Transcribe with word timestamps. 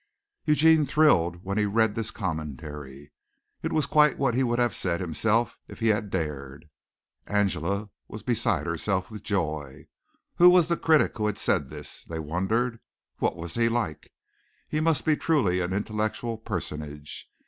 Eugene 0.45 0.83
thrilled 0.83 1.43
when 1.43 1.59
he 1.59 1.65
read 1.67 1.93
this 1.93 2.09
commentary. 2.09 3.11
It 3.61 3.71
was 3.71 3.85
quite 3.85 4.17
what 4.17 4.33
he 4.33 4.41
would 4.41 4.57
have 4.57 4.73
said 4.73 4.99
himself 4.99 5.59
if 5.67 5.79
he 5.79 5.89
had 5.89 6.09
dared. 6.09 6.67
Angela 7.27 7.91
was 8.07 8.23
beside 8.23 8.65
herself 8.65 9.11
with 9.11 9.21
joy. 9.21 9.85
Who 10.37 10.49
was 10.49 10.69
the 10.69 10.75
critic 10.75 11.15
who 11.19 11.27
had 11.27 11.37
said 11.37 11.69
this, 11.69 12.03
they 12.05 12.17
wondered? 12.17 12.79
What 13.19 13.35
was 13.35 13.53
he 13.53 13.69
like? 13.69 14.11
He 14.67 14.79
must 14.79 15.05
be 15.05 15.15
truly 15.15 15.59
an 15.59 15.71
intellectual 15.71 16.39
personage. 16.39 17.29